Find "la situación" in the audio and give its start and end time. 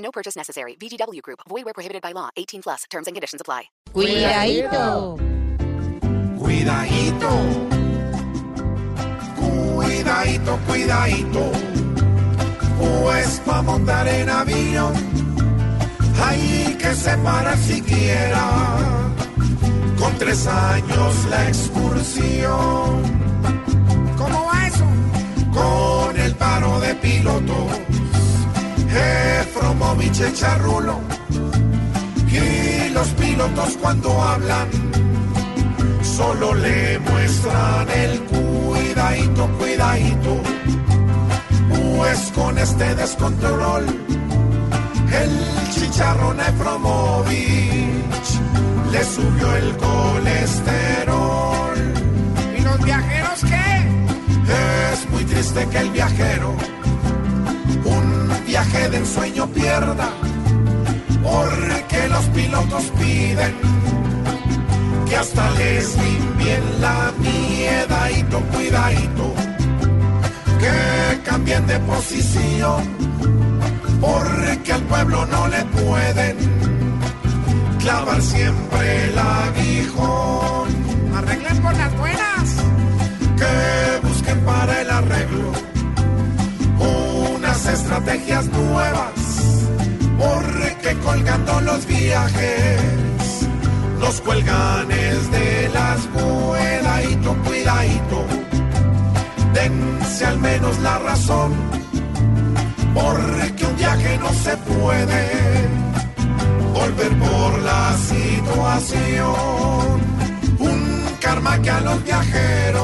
107.60-109.34